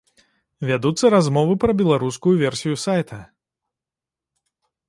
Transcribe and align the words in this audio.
Вядуцца 0.69 1.11
размовы 1.15 1.53
пра 1.63 1.71
беларускую 1.83 2.35
версію 2.45 2.75
сайта. 2.87 3.23